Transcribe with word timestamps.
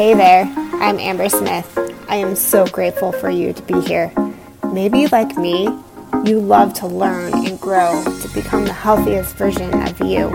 Hey 0.00 0.14
there, 0.14 0.44
I'm 0.80 0.98
Amber 0.98 1.28
Smith. 1.28 1.78
I 2.08 2.16
am 2.16 2.34
so 2.34 2.66
grateful 2.66 3.12
for 3.12 3.28
you 3.28 3.52
to 3.52 3.62
be 3.64 3.82
here. 3.82 4.10
Maybe, 4.72 5.06
like 5.08 5.36
me, 5.36 5.64
you 6.24 6.40
love 6.40 6.72
to 6.76 6.86
learn 6.86 7.34
and 7.46 7.60
grow 7.60 8.02
to 8.22 8.28
become 8.32 8.64
the 8.64 8.72
healthiest 8.72 9.36
version 9.36 9.70
of 9.86 10.00
you 10.00 10.28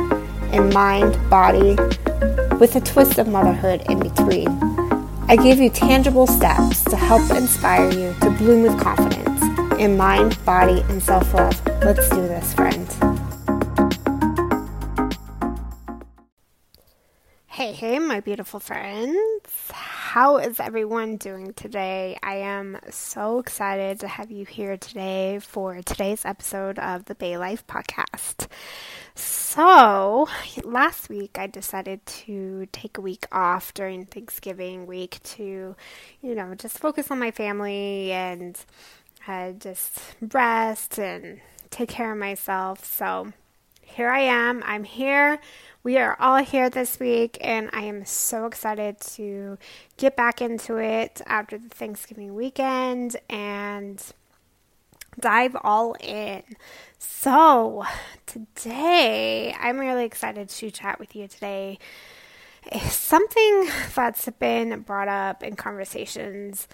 in 0.51 0.71
mind, 0.71 1.17
body, 1.31 1.75
with 2.59 2.75
a 2.75 2.81
twist 2.81 3.17
of 3.17 3.27
motherhood 3.27 3.81
in 3.89 3.97
between. 3.97 4.49
I 5.27 5.35
give 5.35 5.57
you 5.57 5.71
tangible 5.71 6.27
steps 6.27 6.83
to 6.83 6.95
help 6.95 7.27
inspire 7.31 7.91
you 7.91 8.13
to 8.21 8.29
bloom 8.37 8.61
with 8.61 8.79
confidence 8.79 9.41
in 9.79 9.97
mind, 9.97 10.37
body, 10.45 10.81
and 10.89 11.01
self 11.01 11.33
love. 11.33 11.59
Let's 11.83 12.07
do 12.09 12.21
this, 12.27 12.53
friend. 12.53 13.14
Hey, 17.65 17.73
hey, 17.73 17.97
my 17.97 18.19
beautiful 18.19 18.59
friends. 18.59 19.17
How 19.71 20.37
is 20.37 20.59
everyone 20.59 21.17
doing 21.17 21.51
today? 21.53 22.15
I 22.21 22.35
am 22.35 22.77
so 22.91 23.39
excited 23.39 24.01
to 24.01 24.07
have 24.07 24.29
you 24.29 24.45
here 24.45 24.77
today 24.77 25.39
for 25.39 25.81
today's 25.81 26.25
episode 26.25 26.77
of 26.77 27.05
the 27.05 27.15
Bei 27.15 27.39
Life 27.39 27.65
podcast. 27.65 28.45
So, 29.15 30.29
last 30.63 31.09
week 31.09 31.39
I 31.39 31.47
decided 31.47 32.05
to 32.05 32.67
take 32.71 32.99
a 32.99 33.01
week 33.01 33.25
off 33.31 33.73
during 33.73 34.05
Thanksgiving 34.05 34.85
week 34.85 35.17
to, 35.23 35.75
you 36.21 36.35
know, 36.35 36.53
just 36.53 36.77
focus 36.77 37.09
on 37.09 37.17
my 37.17 37.31
family 37.31 38.11
and 38.11 38.63
uh, 39.27 39.53
just 39.53 39.99
rest 40.21 40.99
and 40.99 41.41
take 41.71 41.89
care 41.89 42.11
of 42.11 42.19
myself. 42.19 42.85
So, 42.85 43.33
here 43.85 44.09
I 44.09 44.19
am. 44.21 44.61
I'm 44.65 44.83
here. 44.83 45.39
We 45.83 45.97
are 45.97 46.17
all 46.19 46.43
here 46.43 46.69
this 46.69 46.99
week, 46.99 47.37
and 47.39 47.69
I 47.71 47.81
am 47.83 48.03
so 48.05 48.47
excited 48.47 48.99
to 49.01 49.57
get 49.97 50.15
back 50.15 50.41
into 50.41 50.77
it 50.77 51.21
after 51.27 51.57
the 51.57 51.69
Thanksgiving 51.69 52.33
weekend 52.33 53.15
and 53.29 54.03
dive 55.19 55.55
all 55.63 55.95
in. 55.99 56.43
So, 56.97 57.85
today, 58.25 59.55
I'm 59.59 59.79
really 59.79 60.05
excited 60.05 60.49
to 60.49 60.71
chat 60.71 60.99
with 60.99 61.15
you 61.15 61.27
today. 61.27 61.77
Something 62.89 63.69
that's 63.95 64.27
been 64.39 64.81
brought 64.81 65.07
up 65.07 65.43
in 65.43 65.55
conversations 65.55 66.67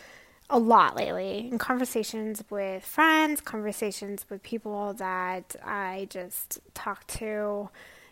a 0.52 0.60
lot 0.60 0.98
lately 0.98 1.48
in 1.50 1.58
conversations 1.58 2.44
with 2.50 2.84
friends, 2.86 3.40
conversations 3.40 4.26
with 4.30 4.44
people 4.44 4.94
that 4.96 5.56
I 5.64 6.08
just 6.10 6.60
talk 6.74 7.08
to, 7.08 7.70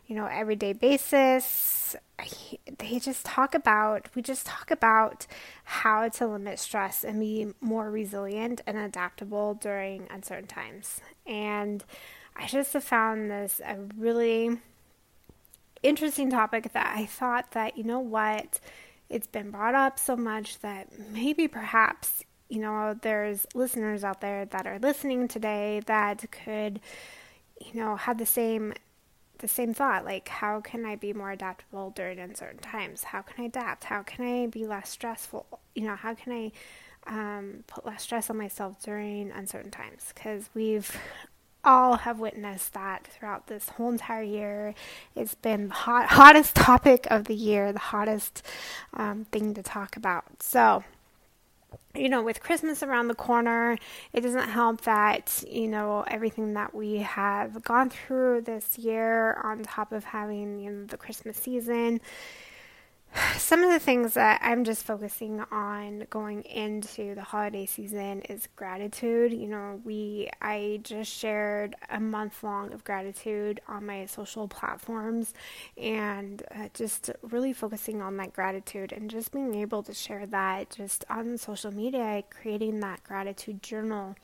you 0.08 0.16
know, 0.16 0.26
everyday 0.26 0.72
basis. 0.72 1.98
They 2.78 3.00
just 3.00 3.26
talk 3.26 3.54
about, 3.54 4.08
we 4.16 4.22
just 4.22 4.46
talk 4.46 4.72
about 4.72 5.28
how 5.66 6.08
to 6.08 6.28
limit 6.28 6.60
stress 6.60 7.04
and 7.04 7.20
be 7.20 7.48
more 7.60 7.92
resilient 7.92 8.62
and 8.66 8.78
adaptable 8.78 9.54
during 9.56 10.08
uncertain 10.10 10.48
times. 10.48 11.02
And 11.28 11.84
I 12.38 12.48
just 12.48 12.72
have 12.72 12.86
found 12.86 13.30
this 13.30 13.60
a 13.66 13.78
really 13.98 14.60
interesting 15.84 16.30
topic 16.30 16.72
that 16.72 16.94
I 16.96 17.06
thought 17.06 17.52
that, 17.52 17.78
you 17.78 17.84
know 17.84 18.00
what, 18.00 18.62
it's 19.10 19.28
been 19.28 19.52
brought 19.52 19.76
up 19.76 20.00
so 20.00 20.16
much 20.16 20.60
that 20.60 20.88
maybe 21.12 21.48
perhaps 21.48 22.24
you 22.50 22.60
know, 22.60 22.98
there's 23.02 23.46
listeners 23.54 24.04
out 24.04 24.22
there 24.22 24.46
that 24.46 24.66
are 24.66 24.80
listening 24.80 25.28
today 25.28 25.82
that 25.86 26.26
could, 26.32 26.80
you 27.62 27.80
know, 27.80 27.96
have 27.96 28.18
the 28.18 28.26
same 28.26 28.74
the 29.40 29.48
same 29.48 29.74
thought 29.74 30.04
like 30.04 30.28
how 30.28 30.60
can 30.60 30.86
i 30.86 30.98
be 30.98 31.14
more 31.14 31.32
adaptable 31.32 31.92
during 31.92 32.20
uncertain 32.20 32.60
times 32.60 33.04
how 33.04 33.22
can 33.22 33.42
i 33.42 33.48
adapt 33.48 33.86
how 33.86 34.04
can 34.04 34.26
i 34.26 34.46
be 34.48 34.68
less 34.68 34.90
stressful 34.90 35.46
you 35.74 35.84
know 35.84 35.96
how 35.96 36.14
can 36.14 36.34
i 36.34 36.52
um, 37.08 37.64
put 37.68 37.86
less 37.86 38.04
stress 38.04 38.30
on 38.30 38.38
myself 38.38 38.84
during 38.84 39.32
uncertain 39.32 39.72
times 39.72 40.12
because 40.14 40.50
we've 40.54 40.96
all 41.64 41.98
have 41.98 42.20
witnessed 42.20 42.74
that 42.74 43.08
throughout 43.08 43.48
this 43.48 43.70
whole 43.70 43.90
entire 43.90 44.24
year. 44.24 44.74
It's 45.16 45.36
been 45.36 45.68
the 45.68 45.74
hot, 45.74 46.08
hottest 46.08 46.56
topic 46.56 47.08
of 47.10 47.26
the 47.26 47.36
year, 47.36 47.74
the 47.74 47.80
hottest 47.80 48.44
um, 48.94 49.26
thing 49.26 49.54
to 49.56 49.64
talk 49.64 49.96
about. 49.96 50.42
So, 50.42 50.84
you 51.96 52.10
know, 52.10 52.22
with 52.22 52.42
Christmas 52.42 52.84
around 52.84 53.08
the 53.08 53.16
corner, 53.16 53.78
it 54.14 54.22
doesn't 54.22 54.50
help 54.50 54.82
that, 54.82 55.44
you 55.48 55.68
know, 55.68 56.04
everything 56.08 56.54
that 56.54 56.74
we 56.74 56.98
have 56.98 57.64
gone 57.64 57.90
through 57.90 58.42
this 58.42 58.78
year 58.78 59.40
on 59.44 59.64
top 59.64 59.92
of 59.92 60.04
having, 60.04 60.60
you 60.60 60.72
know, 60.72 60.86
the 60.86 60.98
Christmas 60.98 61.38
season 61.38 62.00
some 63.38 63.64
of 63.64 63.72
the 63.72 63.80
things 63.80 64.14
that 64.14 64.40
I'm 64.44 64.64
just 64.64 64.84
focusing 64.84 65.42
on 65.52 66.06
going 66.10 66.44
into 66.44 67.16
the 67.16 67.24
holiday 67.24 67.66
season 67.66 68.22
is 68.22 68.48
gratitude. 68.56 69.34
You 69.34 69.48
know, 69.48 69.82
we 69.84 70.30
I 70.42 70.80
just 70.84 71.12
shared 71.12 71.76
a 71.90 72.00
month 72.00 72.44
long 72.44 72.72
of 72.74 72.84
gratitude 72.84 73.62
on 73.68 73.86
my 73.86 74.06
social 74.06 74.48
platforms 74.48 75.34
and 75.78 76.44
uh, 76.56 76.70
just 76.74 77.10
really 77.24 77.54
focusing 77.54 78.02
on 78.02 78.18
that 78.18 78.34
gratitude 78.34 78.92
and 78.92 79.10
just 79.10 79.32
being 79.32 79.56
able 79.56 79.82
to 79.84 79.94
share 79.94 80.26
that 80.28 80.70
just 80.70 81.04
on 81.10 81.38
social 81.38 81.74
media, 81.74 82.24
creating 82.30 82.80
that 82.82 83.04
gratitude 83.04 83.64
journal 83.64 84.16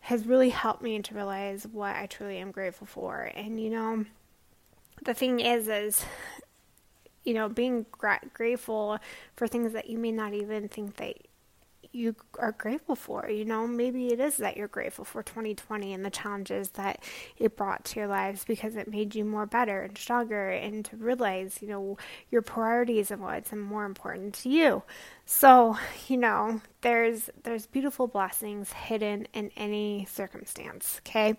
has 0.00 0.26
really 0.26 0.50
helped 0.50 0.82
me 0.82 1.00
to 1.02 1.14
realize 1.14 1.66
what 1.66 1.96
I 1.96 2.06
truly 2.06 2.38
am 2.38 2.50
grateful 2.50 2.86
for. 2.86 3.30
And 3.34 3.60
you 3.60 3.70
know, 3.70 4.04
the 5.04 5.14
thing 5.14 5.40
is 5.40 5.68
is 5.68 6.04
you 7.26 7.34
know, 7.34 7.48
being 7.48 7.86
gra- 7.92 8.20
grateful 8.34 8.98
for 9.36 9.48
things 9.48 9.72
that 9.74 9.90
you 9.90 9.98
may 9.98 10.12
not 10.12 10.32
even 10.34 10.68
think 10.68 10.96
that 10.96 11.16
you 11.96 12.14
are 12.38 12.52
grateful 12.52 12.94
for. 12.94 13.28
You 13.28 13.44
know, 13.44 13.66
maybe 13.66 14.08
it 14.08 14.20
is 14.20 14.36
that 14.36 14.56
you're 14.56 14.68
grateful 14.68 15.04
for 15.04 15.22
2020 15.22 15.92
and 15.92 16.04
the 16.04 16.10
challenges 16.10 16.70
that 16.70 17.02
it 17.38 17.56
brought 17.56 17.84
to 17.86 18.00
your 18.00 18.08
lives 18.08 18.44
because 18.44 18.76
it 18.76 18.88
made 18.88 19.14
you 19.14 19.24
more 19.24 19.46
better 19.46 19.82
and 19.82 19.96
stronger 19.96 20.50
and 20.50 20.84
to 20.84 20.96
realize, 20.96 21.58
you 21.60 21.68
know, 21.68 21.98
your 22.30 22.42
priorities 22.42 23.10
and 23.10 23.22
what's 23.22 23.52
more 23.52 23.84
important 23.84 24.34
to 24.34 24.48
you. 24.48 24.82
So, 25.24 25.76
you 26.06 26.18
know, 26.18 26.60
there's 26.82 27.30
there's 27.42 27.66
beautiful 27.66 28.06
blessings 28.06 28.72
hidden 28.72 29.26
in 29.32 29.50
any 29.56 30.06
circumstance, 30.08 31.00
okay? 31.00 31.36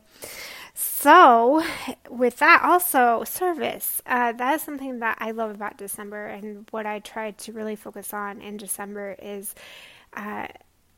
So, 0.74 1.64
with 2.10 2.40
that, 2.40 2.64
also 2.64 3.24
service. 3.24 4.02
Uh, 4.06 4.34
that 4.34 4.56
is 4.56 4.62
something 4.62 5.00
that 5.00 5.18
I 5.22 5.32
love 5.32 5.52
about 5.52 5.78
December, 5.78 6.26
and 6.26 6.68
what 6.72 6.86
I 6.86 7.00
try 7.00 7.32
to 7.32 7.54
really 7.54 7.78
focus 7.78 8.14
on 8.14 8.42
in 8.42 8.58
December 8.58 9.16
is 9.22 9.56
uh, 10.18 10.48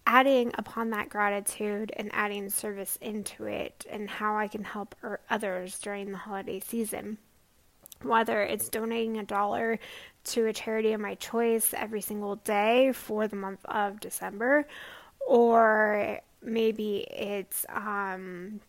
adding 0.08 0.52
upon 0.58 0.90
that 0.90 1.10
gratitude 1.10 1.92
and 1.96 2.10
adding 2.14 2.50
service 2.50 2.98
into 3.02 3.46
it 3.46 3.86
and 3.92 4.10
how 4.10 4.36
I 4.36 4.48
can 4.48 4.64
help 4.64 4.96
er, 5.04 5.20
others 5.30 5.78
during 5.80 6.12
the 6.12 6.18
holiday 6.18 6.60
season. 6.60 7.20
Whether 8.02 8.42
it's 8.42 8.70
donating 8.70 9.18
a 9.18 9.26
dollar 9.26 9.78
to 10.24 10.48
a 10.48 10.54
charity 10.54 10.94
of 10.94 11.02
my 11.02 11.16
choice 11.16 11.74
every 11.76 12.02
single 12.02 12.38
day 12.38 12.94
for 12.94 13.28
the 13.28 13.36
month 13.36 13.64
of 13.66 14.00
December, 14.00 14.66
or 15.28 16.22
maybe 16.42 17.00
it's 17.12 17.66
um, 17.70 18.62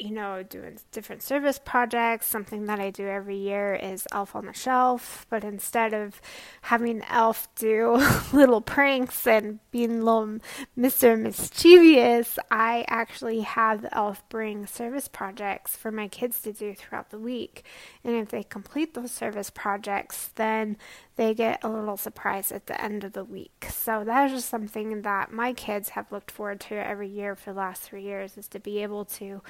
you 0.00 0.10
know, 0.10 0.42
doing 0.42 0.78
different 0.92 1.22
service 1.22 1.60
projects. 1.62 2.26
Something 2.26 2.66
that 2.66 2.80
I 2.80 2.90
do 2.90 3.06
every 3.06 3.36
year 3.36 3.74
is 3.74 4.06
Elf 4.12 4.34
on 4.34 4.46
the 4.46 4.52
Shelf, 4.52 5.26
but 5.30 5.44
instead 5.44 5.92
of 5.92 6.20
having 6.62 7.02
Elf 7.08 7.48
do 7.54 8.02
little 8.32 8.60
pranks 8.60 9.26
and 9.26 9.60
being 9.70 10.02
little 10.02 10.38
Mr. 10.78 11.20
Mischievous, 11.20 12.38
I 12.50 12.84
actually 12.88 13.40
have 13.40 13.86
Elf 13.92 14.26
bring 14.28 14.66
service 14.66 15.08
projects 15.08 15.76
for 15.76 15.90
my 15.90 16.08
kids 16.08 16.40
to 16.42 16.52
do 16.52 16.74
throughout 16.74 17.10
the 17.10 17.18
week. 17.18 17.64
And 18.04 18.14
if 18.14 18.28
they 18.28 18.42
complete 18.42 18.94
those 18.94 19.10
service 19.10 19.50
projects, 19.50 20.30
then 20.34 20.76
they 21.20 21.34
get 21.34 21.62
a 21.62 21.68
little 21.68 21.98
surprise 21.98 22.50
at 22.50 22.64
the 22.64 22.82
end 22.82 23.04
of 23.04 23.12
the 23.12 23.24
week. 23.24 23.66
So 23.70 24.04
that 24.04 24.26
is 24.26 24.32
just 24.32 24.48
something 24.48 25.02
that 25.02 25.30
my 25.30 25.52
kids 25.52 25.90
have 25.90 26.10
looked 26.10 26.30
forward 26.30 26.60
to 26.60 26.74
every 26.76 27.08
year 27.08 27.36
for 27.36 27.52
the 27.52 27.58
last 27.58 27.82
three 27.82 28.04
years 28.04 28.38
is 28.38 28.48
to 28.48 28.58
be 28.58 28.82
able 28.82 29.04
to 29.04 29.42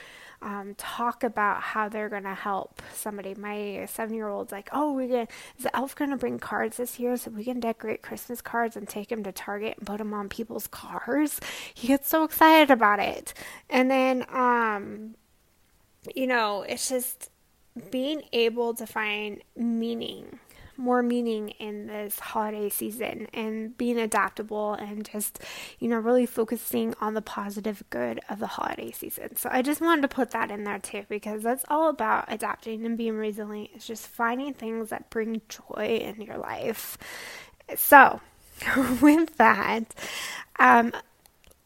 um, 0.43 0.75
talk 0.77 1.23
about 1.23 1.61
how 1.61 1.89
they're 1.89 2.09
going 2.09 2.25
to 2.25 2.35
help 2.35 2.81
somebody. 2.95 3.35
My 3.35 3.87
seven 3.91 4.15
year 4.15 4.29
old's 4.29 4.53
like, 4.53 4.69
oh, 4.73 4.95
we're 4.95 5.09
to, 5.09 5.33
is 5.59 5.65
the 5.65 5.77
elf 5.77 5.95
going 5.95 6.11
to 6.11 6.17
bring 6.17 6.39
cards 6.39 6.79
this 6.79 6.99
year 6.99 7.17
so 7.17 7.31
we 7.31 7.45
can 7.45 7.61
decorate 7.61 8.03
Christmas 8.03 8.41
cards 8.41 8.77
and 8.77 8.89
take 8.89 9.09
them 9.09 9.23
to 9.25 9.33
Target 9.33 9.77
and 9.79 9.87
put 9.87 9.99
them 9.99 10.15
on 10.15 10.29
people's 10.29 10.67
cars? 10.67 11.41
He 11.75 11.89
gets 11.89 12.09
so 12.09 12.25
excited 12.25 12.71
about 12.71 13.01
it. 13.01 13.33
And 13.69 13.91
then, 13.91 14.27
um, 14.31 15.15
you 16.15 16.27
know, 16.27 16.63
it's 16.63 16.89
just 16.89 17.31
being 17.91 18.23
able 18.33 18.75
to 18.75 18.87
find 18.87 19.41
meaning 19.57 20.39
more 20.81 21.03
meaning 21.03 21.51
in 21.51 21.87
this 21.87 22.19
holiday 22.19 22.69
season 22.69 23.29
and 23.33 23.77
being 23.77 23.99
adaptable 23.99 24.75
and 24.75 25.09
just, 25.09 25.41
you 25.79 25.89
know, 25.89 25.99
really 25.99 26.27
focusing 26.27 26.95
on 27.01 27.15
the 27.15 27.23
positive 27.23 27.83
good 27.91 28.21
of 28.29 28.39
the 28.39 28.47
holiday 28.47 28.91
season. 28.91 29.37
So 29.37 29.49
I 29.53 29.63
just 29.63 29.81
wanted 29.81 30.03
to 30.03 30.09
put 30.09 30.31
that 30.33 30.51
in 30.51 30.65
there 30.65 30.79
too 30.79 31.05
because 31.09 31.43
that's 31.43 31.65
all 31.69 31.89
about 31.89 32.25
adapting 32.29 32.85
and 32.85 32.97
being 32.97 33.17
resilient. 33.17 33.71
It's 33.75 33.87
just 33.87 34.07
finding 34.07 34.55
things 34.55 34.91
that 34.91 35.11
bring 35.11 35.43
joy 35.49 36.01
in 36.03 36.23
your 36.23 36.39
life. 36.39 36.99
So, 37.77 38.21
with 39.01 39.37
that, 39.37 39.95
um, 40.59 40.93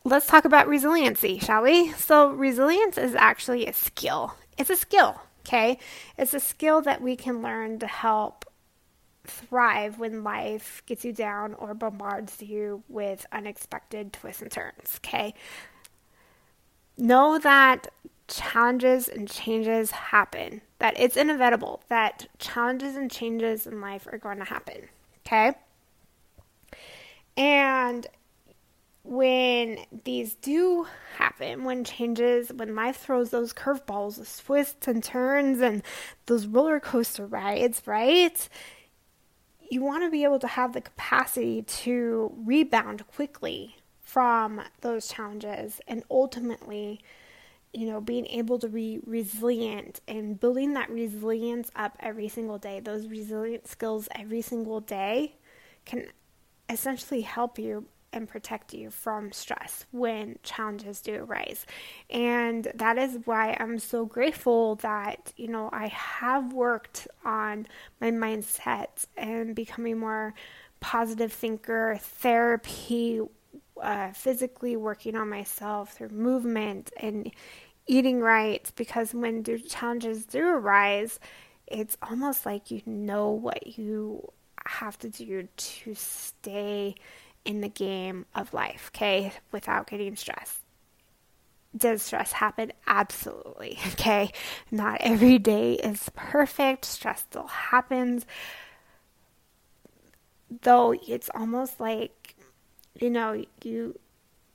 let's 0.04 0.26
talk 0.26 0.44
about 0.44 0.68
resiliency, 0.68 1.38
shall 1.38 1.62
we? 1.62 1.92
So, 1.92 2.30
resilience 2.30 2.98
is 2.98 3.14
actually 3.14 3.66
a 3.66 3.72
skill. 3.72 4.34
It's 4.58 4.70
a 4.70 4.76
skill, 4.76 5.20
okay? 5.46 5.78
It's 6.16 6.34
a 6.34 6.40
skill 6.40 6.82
that 6.82 7.02
we 7.02 7.16
can 7.16 7.42
learn 7.42 7.78
to 7.80 7.86
help 7.86 8.44
thrive 9.26 9.98
when 9.98 10.22
life 10.22 10.82
gets 10.86 11.04
you 11.04 11.12
down 11.12 11.54
or 11.54 11.74
bombards 11.74 12.40
you 12.42 12.82
with 12.88 13.26
unexpected 13.32 14.12
twists 14.12 14.42
and 14.42 14.50
turns, 14.50 15.00
okay? 15.04 15.34
Know 16.96 17.38
that 17.38 17.88
challenges 18.28 19.08
and 19.08 19.28
changes 19.28 19.90
happen, 19.90 20.60
that 20.78 20.94
it's 20.98 21.16
inevitable, 21.16 21.82
that 21.88 22.26
challenges 22.38 22.96
and 22.96 23.10
changes 23.10 23.66
in 23.66 23.80
life 23.80 24.06
are 24.10 24.18
going 24.18 24.38
to 24.38 24.44
happen, 24.44 24.88
okay? 25.26 25.54
And 27.36 28.06
when 29.02 29.78
these 30.04 30.34
do 30.36 30.86
happen, 31.16 31.64
when 31.64 31.84
changes, 31.84 32.50
when 32.52 32.74
life 32.74 32.96
throws 32.96 33.30
those 33.30 33.52
curveballs, 33.52 34.16
those 34.16 34.38
twists 34.38 34.88
and 34.88 35.04
turns, 35.04 35.60
and 35.60 35.82
those 36.26 36.46
roller 36.46 36.80
coaster 36.80 37.26
rides, 37.26 37.82
right? 37.84 38.48
You 39.70 39.82
want 39.82 40.04
to 40.04 40.10
be 40.10 40.24
able 40.24 40.38
to 40.40 40.46
have 40.46 40.72
the 40.72 40.80
capacity 40.80 41.62
to 41.62 42.32
rebound 42.44 43.06
quickly 43.08 43.76
from 44.02 44.60
those 44.80 45.08
challenges 45.08 45.80
and 45.88 46.04
ultimately 46.10 47.00
you 47.74 47.88
know, 47.88 48.00
being 48.00 48.26
able 48.26 48.58
to 48.60 48.68
be 48.68 49.00
resilient 49.04 50.00
and 50.06 50.38
building 50.38 50.74
that 50.74 50.88
resilience 50.88 51.70
up 51.74 51.96
every 51.98 52.28
single 52.28 52.56
day, 52.56 52.78
those 52.78 53.08
resilient 53.08 53.66
skills 53.66 54.08
every 54.14 54.40
single 54.40 54.80
day 54.80 55.34
can 55.84 56.06
essentially 56.68 57.22
help 57.22 57.58
you 57.58 57.84
and 58.14 58.28
protect 58.28 58.72
you 58.72 58.90
from 58.90 59.32
stress 59.32 59.84
when 59.90 60.38
challenges 60.42 61.00
do 61.00 61.16
arise. 61.16 61.66
And 62.08 62.70
that 62.74 62.96
is 62.96 63.18
why 63.24 63.56
I'm 63.58 63.78
so 63.78 64.06
grateful 64.06 64.76
that, 64.76 65.32
you 65.36 65.48
know, 65.48 65.68
I 65.72 65.88
have 65.88 66.52
worked 66.52 67.08
on 67.24 67.66
my 68.00 68.10
mindset 68.10 69.06
and 69.16 69.54
becoming 69.54 69.98
more 69.98 70.32
positive 70.80 71.32
thinker, 71.32 71.98
therapy, 72.00 73.20
uh, 73.82 74.12
physically 74.12 74.76
working 74.76 75.16
on 75.16 75.28
myself 75.28 75.94
through 75.94 76.10
movement 76.10 76.92
and 76.96 77.32
eating 77.86 78.20
right 78.20 78.70
because 78.76 79.12
when 79.12 79.42
the 79.42 79.58
challenges 79.58 80.24
do 80.24 80.46
arise, 80.46 81.18
it's 81.66 81.96
almost 82.02 82.46
like 82.46 82.70
you 82.70 82.82
know 82.86 83.30
what 83.30 83.78
you 83.78 84.30
have 84.66 84.98
to 84.98 85.08
do 85.08 85.48
to 85.56 85.94
stay 85.94 86.94
in 87.44 87.60
the 87.60 87.68
game 87.68 88.26
of 88.34 88.54
life, 88.54 88.90
okay, 88.94 89.32
without 89.52 89.88
getting 89.88 90.16
stressed. 90.16 90.60
Does 91.76 92.02
stress 92.02 92.32
happen? 92.32 92.72
Absolutely, 92.86 93.78
okay. 93.88 94.30
Not 94.70 95.00
every 95.00 95.38
day 95.38 95.74
is 95.74 96.10
perfect, 96.14 96.84
stress 96.84 97.20
still 97.20 97.48
happens. 97.48 98.26
Though 100.62 100.94
it's 101.06 101.30
almost 101.34 101.80
like, 101.80 102.36
you 103.00 103.10
know, 103.10 103.44
you 103.62 103.98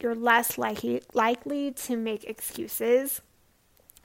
you're 0.01 0.15
less 0.15 0.57
likely 0.57 1.01
likely 1.13 1.71
to 1.71 1.97
make 1.97 2.23
excuses 2.23 3.21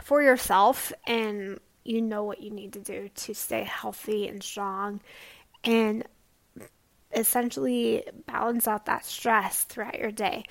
for 0.02 0.22
yourself 0.22 0.92
and 1.06 1.60
you 1.84 2.00
know 2.00 2.24
what 2.24 2.40
you 2.42 2.50
need 2.50 2.72
to 2.72 2.80
do 2.80 3.08
to 3.14 3.34
stay 3.34 3.62
healthy 3.62 4.26
and 4.26 4.42
strong 4.42 5.00
and 5.62 6.04
essentially 7.14 8.04
balance 8.26 8.66
out 8.66 8.86
that 8.86 9.04
stress 9.04 9.64
throughout 9.64 9.98
your 9.98 10.10
day. 10.10 10.44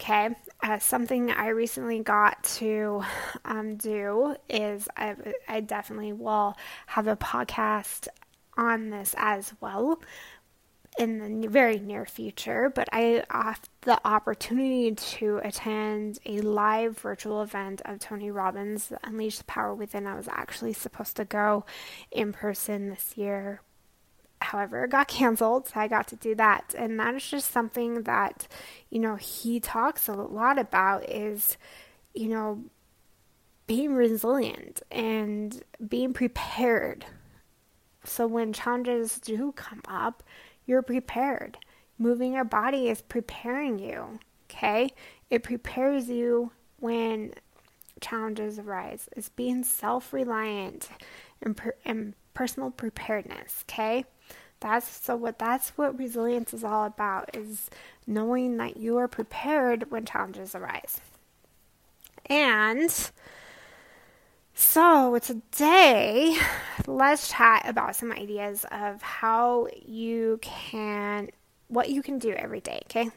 Okay, 0.00 0.30
uh, 0.64 0.78
something 0.80 1.30
I 1.30 1.48
recently 1.48 2.00
got 2.00 2.42
to 2.54 3.04
um, 3.44 3.76
do 3.76 4.34
is 4.48 4.88
I, 4.96 5.14
I 5.46 5.60
definitely 5.60 6.12
will 6.12 6.56
have 6.86 7.06
a 7.06 7.16
podcast 7.16 8.08
on 8.56 8.90
this 8.90 9.14
as 9.16 9.52
well 9.60 10.00
in 10.98 11.40
the 11.40 11.48
very 11.48 11.78
near 11.78 12.04
future, 12.04 12.70
but 12.74 12.88
I 12.92 13.24
have 13.30 13.60
the 13.82 13.98
opportunity 14.06 14.94
to 14.94 15.40
attend 15.42 16.18
a 16.26 16.40
live 16.40 16.98
virtual 16.98 17.42
event 17.42 17.80
of 17.84 17.98
Tony 17.98 18.30
Robbins, 18.30 18.92
Unleash 19.02 19.38
the 19.38 19.44
Power 19.44 19.74
Within. 19.74 20.06
I 20.06 20.16
was 20.16 20.28
actually 20.28 20.74
supposed 20.74 21.16
to 21.16 21.24
go 21.24 21.64
in 22.10 22.32
person 22.32 22.90
this 22.90 23.16
year. 23.16 23.62
However, 24.42 24.84
it 24.84 24.90
got 24.90 25.08
canceled, 25.08 25.68
so 25.68 25.80
I 25.80 25.88
got 25.88 26.06
to 26.08 26.16
do 26.16 26.34
that. 26.34 26.74
And 26.76 26.98
that 27.00 27.14
is 27.14 27.26
just 27.26 27.50
something 27.50 28.02
that, 28.02 28.46
you 28.90 28.98
know, 28.98 29.16
he 29.16 29.60
talks 29.60 30.08
a 30.08 30.12
lot 30.12 30.58
about 30.58 31.08
is, 31.08 31.56
you 32.14 32.28
know, 32.28 32.64
being 33.66 33.94
resilient 33.94 34.82
and 34.90 35.62
being 35.88 36.12
prepared. 36.12 37.06
So 38.04 38.26
when 38.26 38.52
challenges 38.52 39.18
do 39.18 39.52
come 39.52 39.82
up, 39.88 40.22
you're 40.66 40.82
prepared. 40.82 41.58
Moving 41.98 42.34
your 42.34 42.44
body 42.44 42.88
is 42.88 43.00
preparing 43.00 43.78
you, 43.78 44.18
okay? 44.50 44.90
It 45.30 45.42
prepares 45.42 46.08
you 46.08 46.50
when 46.80 47.32
challenges 48.00 48.58
arise. 48.58 49.08
It's 49.16 49.28
being 49.28 49.62
self 49.62 50.12
reliant 50.12 50.88
and, 51.40 51.56
per- 51.56 51.76
and 51.84 52.14
personal 52.34 52.70
preparedness, 52.70 53.64
okay? 53.70 54.04
That's 54.62 54.88
so 54.88 55.16
what 55.16 55.38
that's 55.38 55.70
what 55.70 55.98
resilience 55.98 56.54
is 56.54 56.62
all 56.62 56.84
about 56.84 57.36
is 57.36 57.68
knowing 58.06 58.56
that 58.58 58.76
you 58.76 58.96
are 58.96 59.08
prepared 59.08 59.90
when 59.90 60.04
challenges 60.06 60.54
arise. 60.54 61.00
And 62.26 63.10
so, 64.54 65.18
today, 65.18 66.36
let's 66.86 67.28
chat 67.28 67.66
about 67.66 67.96
some 67.96 68.12
ideas 68.12 68.64
of 68.70 69.02
how 69.02 69.66
you 69.84 70.38
can, 70.42 71.30
what 71.68 71.88
you 71.90 72.02
can 72.02 72.18
do 72.18 72.32
every 72.32 72.60
day, 72.60 72.80
okay? 72.84 73.10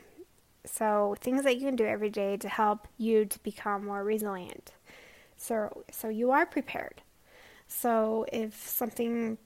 So, 0.66 1.16
things 1.20 1.44
that 1.44 1.58
you 1.58 1.68
can 1.68 1.76
do 1.76 1.86
every 1.86 2.10
day 2.10 2.38
to 2.38 2.50
help 2.50 2.88
you 2.98 3.26
to 3.26 3.40
become 3.40 3.86
more 3.86 4.04
resilient. 4.04 4.72
So, 5.38 5.84
so 5.92 6.08
you 6.10 6.32
are 6.32 6.46
prepared. 6.46 7.02
So, 7.68 8.26
if 8.32 8.68
something 8.68 9.38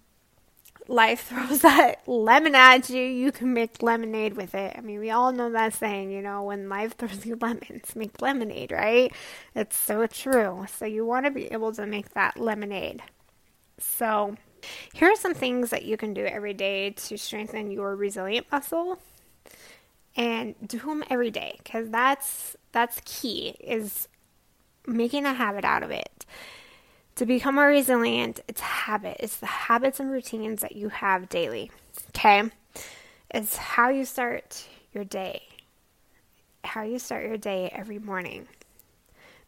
life 0.89 1.21
throws 1.30 1.62
that 1.62 2.07
lemon 2.07 2.56
at 2.56 2.89
you, 2.89 3.01
you 3.01 3.31
can 3.31 3.53
make 3.53 3.81
lemonade 3.81 4.36
with 4.36 4.56
it. 4.56 4.75
I 4.77 4.81
mean, 4.81 5.00
we 5.00 5.12
all 5.12 5.31
know 5.31 5.51
that 5.51 5.73
saying, 5.73 6.11
you 6.11 6.21
know, 6.21 6.44
when 6.44 6.68
life 6.68 6.97
throws 6.97 7.25
you 7.25 7.37
lemons, 7.42 7.95
make 7.95 8.21
lemonade, 8.21 8.71
right? 8.71 9.13
It's 9.56 9.78
so 9.78 10.07
true. 10.07 10.66
So 10.75 10.85
you 10.85 11.06
want 11.06 11.25
to 11.25 11.31
be 11.31 11.45
able 11.45 11.71
to 11.73 11.85
make 11.85 12.13
that 12.13 12.40
lemonade. 12.40 13.02
So 13.78 14.35
here 14.94 15.09
are 15.09 15.16
some 15.16 15.33
things 15.33 15.69
that 15.69 15.85
you 15.85 15.95
can 15.95 16.13
do 16.13 16.25
every 16.25 16.54
day 16.54 16.92
to 16.92 17.18
strengthen 17.18 17.71
your 17.71 17.95
resilient 17.95 18.47
muscle 18.52 18.99
and 20.16 20.56
do 20.68 20.80
them 20.80 21.04
every 21.09 21.31
day 21.31 21.56
because 21.63 21.90
that's 21.90 22.57
that's 22.71 22.99
key 23.06 23.56
is 23.61 24.07
making 24.85 25.25
a 25.25 25.33
habit 25.33 25.63
out 25.63 25.83
of 25.83 25.92
it 25.92 26.19
to 27.19 27.26
become 27.26 27.56
more 27.56 27.68
resilient, 27.68 28.40
it's 28.47 28.61
habit. 28.61 29.18
It's 29.19 29.35
the 29.35 29.45
habits 29.45 29.99
and 29.99 30.09
routines 30.09 30.61
that 30.61 30.78
you 30.78 30.88
have 30.88 31.28
daily. 31.28 31.69
Okay? 32.16 32.44
It's 33.30 33.57
how 33.57 33.90
you 33.90 34.06
start 34.06 34.66
your 34.94 35.04
day. 35.04 35.44
How 36.64 36.83
you 36.83 36.97
start 36.97 37.26
your 37.26 37.35
day 37.35 37.73
every 37.76 37.99
morning. 37.99 38.47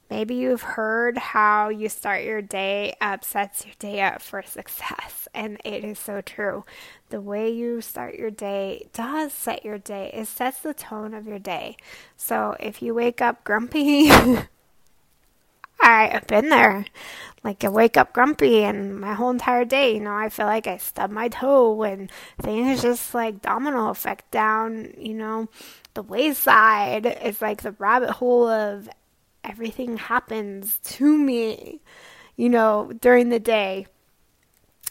Maybe 0.10 0.36
you've 0.36 0.62
heard 0.62 1.18
how 1.18 1.70
you 1.70 1.88
start 1.88 2.26
your 2.26 2.42
day 2.42 2.94
up 3.00 3.24
sets 3.24 3.66
your 3.66 3.76
day 3.80 4.02
up 4.02 4.22
for 4.22 4.44
success, 4.44 5.30
and 5.34 5.58
it 5.64 5.86
is 5.86 5.98
so 5.98 6.20
true. 6.20 6.66
The 7.10 7.22
way 7.22 7.50
you 7.50 7.80
start 7.80 8.16
your 8.16 8.32
day 8.32 8.90
does 8.92 9.32
set 9.32 9.64
your 9.64 9.78
day, 9.78 10.12
it 10.14 10.28
sets 10.28 10.60
the 10.60 10.74
tone 10.74 11.14
of 11.14 11.26
your 11.26 11.40
day. 11.40 11.78
So 12.18 12.58
if 12.60 12.82
you 12.82 12.94
wake 12.94 13.22
up 13.22 13.46
grumpy, 13.46 14.12
I've 15.92 16.28
been 16.28 16.50
there. 16.50 16.86
Like 17.44 17.64
I 17.64 17.70
wake 17.70 17.98
up 17.98 18.14
grumpy 18.14 18.64
and 18.64 19.00
my 19.00 19.14
whole 19.14 19.32
entire 19.32 19.66
day, 19.66 19.96
you 19.96 20.00
know, 20.00 20.14
I 20.14 20.30
feel 20.30 20.46
like 20.46 20.68
I 20.68 20.78
stubbed 20.78 21.14
my 21.14 21.28
toe 21.28 21.82
and 21.84 22.12
things 22.40 22.84
just 22.84 23.16
like 23.16 23.42
domino 23.42 23.90
effect 23.90 24.30
down, 24.30 24.94
you 24.98 25.16
know, 25.16 25.50
the 25.96 26.04
wayside. 26.04 27.06
It's 27.06 27.42
like 27.42 27.64
the 27.64 27.72
rabbit 27.74 28.12
hole 28.12 28.48
of 28.48 28.88
everything 29.44 29.98
happens 29.98 30.80
to 30.84 31.18
me, 31.18 31.82
you 32.36 32.50
know, 32.50 32.92
during 33.02 33.30
the 33.30 33.40
day. 33.40 33.88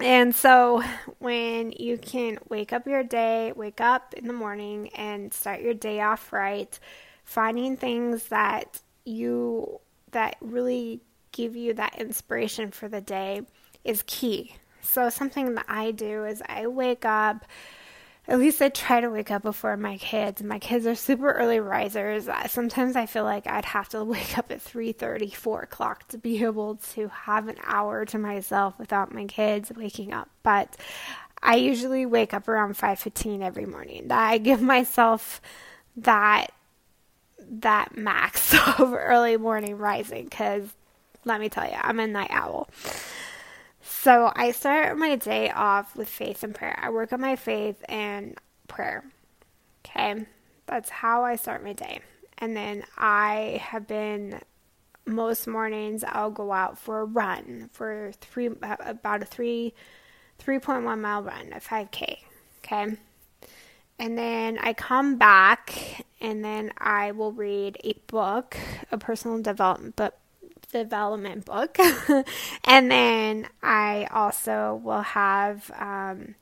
And 0.00 0.35
so 0.35 0.83
when 1.19 1.73
you 1.73 1.99
can 1.99 2.38
wake 2.49 2.73
up 2.73 2.87
your 2.87 3.04
day, 3.04 3.52
wake 3.54 3.80
up 3.80 4.14
in 4.14 4.26
the 4.26 4.33
morning 4.33 4.88
and 4.95 5.33
start 5.33 5.61
your 5.61 5.75
day 5.75 6.00
off 6.00 6.33
right, 6.33 6.78
finding 7.23 7.76
things 7.76 8.28
that 8.28 8.80
you 9.04 9.80
that 10.12 10.37
really 10.40 11.00
give 11.33 11.57
you 11.57 11.75
that 11.75 11.99
inspiration 11.99 12.71
for 12.71 12.88
the 12.88 13.00
day 13.00 13.43
is 13.85 14.02
key. 14.07 14.57
So, 14.83 15.11
something 15.11 15.55
that 15.55 15.67
I 15.69 15.90
do 15.90 16.25
is 16.25 16.43
I 16.49 16.67
wake 16.67 17.05
up 17.05 17.45
at 18.31 18.38
least 18.38 18.62
I 18.62 18.69
try 18.69 19.00
to 19.00 19.11
wake 19.11 19.33
up 19.33 19.43
before 19.43 19.76
my 19.76 19.97
kids. 19.97 20.40
My 20.40 20.61
kids 20.61 20.87
are 20.87 20.95
super 20.95 21.33
early 21.33 21.59
risers. 21.59 22.29
Sometimes 22.47 22.95
I 22.95 23.07
feel 23.07 23.25
like 23.25 23.47
I'd 23.49 23.64
have 23.64 23.88
to 23.90 24.05
wake 24.05 24.38
up 24.38 24.52
at 24.52 24.61
3:30, 24.61 25.35
4 25.35 25.62
o'clock 25.62 26.07
to 26.09 26.19
be 26.19 26.45
able 26.45 26.76
to 26.95 27.09
have 27.09 27.49
an 27.49 27.57
hour 27.64 28.05
to 28.05 28.19
myself 28.19 28.79
without 28.79 29.12
my 29.12 29.25
kids 29.25 29.73
waking 29.75 30.12
up. 30.12 30.29
But 30.45 30.76
I 31.43 31.57
usually 31.57 32.07
wake 32.07 32.33
up 32.33 32.47
around 32.47 32.76
5:15 32.76 33.43
every 33.43 33.67
morning. 33.67 34.12
I 34.12 34.38
give 34.38 34.62
myself 34.62 35.40
that 35.97 36.52
that 37.50 37.97
max 37.97 38.54
of 38.78 38.92
early 38.95 39.37
morning 39.37 39.76
rising 39.76 40.25
because 40.25 40.69
let 41.25 41.40
me 41.40 41.49
tell 41.49 41.66
you, 41.66 41.76
I'm 41.76 42.00
a 42.00 42.07
night 42.07 42.30
owl. 42.30 42.69
So 43.83 44.33
I 44.35 44.52
start 44.52 44.97
my 44.97 45.16
day 45.16 45.50
off 45.50 45.95
with 45.95 46.09
faith 46.09 46.42
and 46.42 46.54
prayer. 46.54 46.78
I 46.80 46.90
work 46.90 47.12
on 47.12 47.21
my 47.21 47.37
faith 47.37 47.83
and 47.88 48.38
prayer. 48.69 49.04
Okay, 49.85 50.25
that's 50.66 50.88
how 50.88 51.25
I 51.25 51.37
start 51.37 51.62
my 51.62 51.73
day. 51.73 52.00
And 52.38 52.57
then 52.57 52.85
I 52.97 53.61
have 53.62 53.87
been 53.87 54.40
most 55.07 55.47
mornings 55.47 56.04
I'll 56.04 56.30
go 56.30 56.52
out 56.52 56.78
for 56.78 57.00
a 57.00 57.04
run 57.04 57.69
for 57.73 58.12
three 58.21 58.47
about 58.47 59.23
a 59.23 59.26
three 59.26 59.75
3.1 60.40 60.99
mile 60.99 61.23
run, 61.23 61.52
a 61.52 61.61
5k. 61.61 62.19
Okay. 62.59 62.97
And 63.99 64.16
then 64.16 64.59
I 64.59 64.73
come 64.73 65.16
back 65.16 66.04
and 66.21 66.45
then 66.45 66.73
I 66.79 67.12
will 67.12 67.33
read 67.33 67.79
a 67.85 67.95
book, 68.07 68.57
a 68.93 68.99
personal 68.99 69.41
development 69.41 69.97
book, 69.97 70.15
development 70.73 71.45
book. 71.47 71.79
and 72.65 72.91
then 72.91 73.49
I 73.62 74.09
also 74.12 74.81
will 74.83 75.03
have 75.03 75.71
um, 75.79 76.35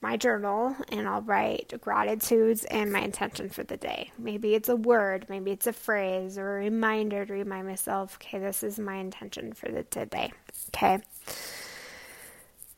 my 0.00 0.16
journal 0.16 0.74
and 0.90 1.06
I'll 1.08 1.22
write 1.22 1.72
gratitudes 1.80 2.64
and 2.64 2.92
my 2.92 3.00
intention 3.00 3.48
for 3.48 3.64
the 3.64 3.76
day. 3.76 4.10
Maybe 4.18 4.54
it's 4.54 4.68
a 4.68 4.76
word, 4.76 5.26
maybe 5.28 5.50
it's 5.50 5.66
a 5.66 5.72
phrase 5.72 6.38
or 6.38 6.56
a 6.56 6.60
reminder 6.60 7.24
to 7.24 7.32
remind 7.32 7.66
myself, 7.66 8.18
okay, 8.20 8.38
this 8.38 8.62
is 8.62 8.78
my 8.78 8.96
intention 8.96 9.52
for 9.52 9.70
the 9.70 9.82
today. 9.84 10.32
Okay. 10.74 11.00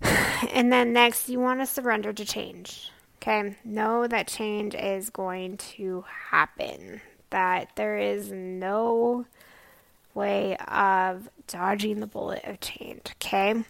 And 0.53 0.73
then 0.73 0.93
next, 0.93 1.29
you 1.29 1.41
want 1.41 1.59
to 1.59 1.67
surrender 1.67 2.13
to 2.13 2.25
change. 2.25 2.93
Okay, 3.21 3.57
know 3.65 4.07
that 4.07 4.29
change 4.29 4.77
is 4.77 5.11
going 5.11 5.57
to 5.57 6.05
happen, 6.31 7.01
that 7.31 7.71
there 7.75 7.99
is 7.99 8.31
no 8.31 9.27
way 10.15 10.57
of 10.69 11.29
dodging 11.49 11.99
the 11.99 12.07
bullet 12.07 12.45
of 12.45 12.61
change. 12.61 13.03
Okay, 13.17 13.65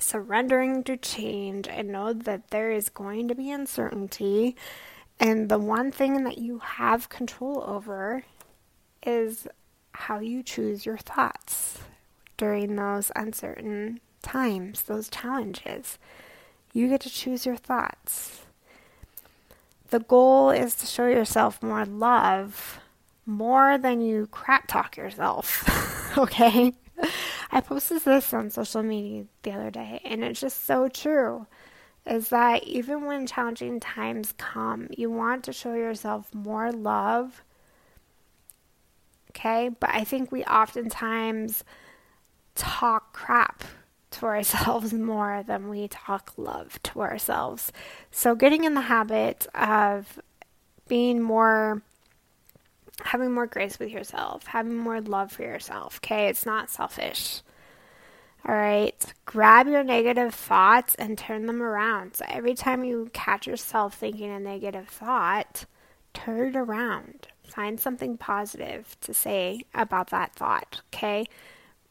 surrendering 0.00 0.82
to 0.84 0.96
change 0.96 1.68
and 1.68 1.88
know 1.88 2.14
that 2.14 2.48
there 2.50 2.70
is 2.72 2.88
going 2.88 3.28
to 3.28 3.34
be 3.34 3.50
uncertainty, 3.50 4.56
and 5.20 5.50
the 5.50 5.58
one 5.58 5.92
thing 5.92 6.24
that 6.24 6.38
you 6.38 6.60
have 6.60 7.10
control 7.10 7.62
over 7.66 8.24
is 9.04 9.46
how 9.92 10.18
you 10.18 10.42
choose 10.42 10.86
your 10.86 10.96
thoughts 10.96 11.78
during 12.38 12.76
those 12.76 13.12
uncertain 13.14 14.00
times, 14.22 14.82
those 14.82 15.10
challenges. 15.10 15.98
You 16.72 16.88
get 16.88 17.00
to 17.02 17.10
choose 17.10 17.46
your 17.46 17.56
thoughts. 17.56 18.42
The 19.90 20.00
goal 20.00 20.50
is 20.50 20.74
to 20.76 20.86
show 20.86 21.06
yourself 21.06 21.62
more 21.62 21.84
love 21.84 22.80
more 23.26 23.78
than 23.78 24.00
you 24.00 24.26
crap 24.30 24.66
talk 24.66 24.96
yourself. 24.96 25.64
okay? 26.18 26.74
I 27.50 27.60
posted 27.60 28.02
this 28.02 28.34
on 28.34 28.50
social 28.50 28.82
media 28.82 29.24
the 29.42 29.52
other 29.52 29.70
day, 29.70 30.00
and 30.04 30.22
it's 30.24 30.40
just 30.40 30.64
so 30.64 30.88
true. 30.88 31.46
Is 32.06 32.28
that 32.30 32.64
even 32.64 33.04
when 33.04 33.26
challenging 33.26 33.78
times 33.78 34.34
come, 34.36 34.88
you 34.96 35.10
want 35.10 35.44
to 35.44 35.52
show 35.52 35.74
yourself 35.74 36.34
more 36.34 36.72
love. 36.72 37.42
Okay? 39.30 39.68
But 39.68 39.90
I 39.90 40.04
think 40.04 40.32
we 40.32 40.44
oftentimes 40.44 41.62
talk 42.54 43.12
crap 43.12 43.64
to 44.20 44.26
ourselves 44.26 44.92
more 44.94 45.42
than 45.46 45.68
we 45.68 45.88
talk 45.88 46.32
love 46.36 46.80
to 46.84 47.00
ourselves. 47.00 47.72
So, 48.10 48.34
getting 48.34 48.64
in 48.64 48.74
the 48.74 48.82
habit 48.82 49.46
of 49.54 50.20
being 50.88 51.20
more, 51.20 51.82
having 53.04 53.32
more 53.32 53.46
grace 53.46 53.78
with 53.78 53.90
yourself, 53.90 54.46
having 54.46 54.76
more 54.76 55.00
love 55.00 55.32
for 55.32 55.42
yourself, 55.42 56.00
okay? 56.02 56.28
It's 56.28 56.46
not 56.46 56.70
selfish. 56.70 57.42
All 58.46 58.54
right, 58.54 59.04
grab 59.26 59.68
your 59.68 59.84
negative 59.84 60.34
thoughts 60.34 60.94
and 60.94 61.18
turn 61.18 61.44
them 61.46 61.60
around. 61.62 62.16
So, 62.16 62.24
every 62.28 62.54
time 62.54 62.84
you 62.84 63.10
catch 63.12 63.46
yourself 63.46 63.94
thinking 63.94 64.30
a 64.30 64.40
negative 64.40 64.88
thought, 64.88 65.66
turn 66.14 66.48
it 66.48 66.56
around. 66.56 67.28
Find 67.44 67.80
something 67.80 68.16
positive 68.16 68.96
to 69.00 69.12
say 69.12 69.62
about 69.74 70.10
that 70.10 70.34
thought, 70.34 70.82
okay? 70.94 71.26